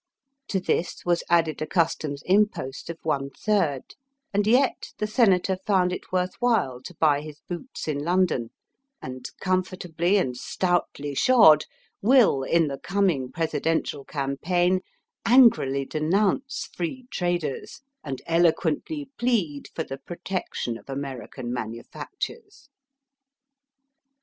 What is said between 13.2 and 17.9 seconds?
Presidential campaign angrily denounce Free Traders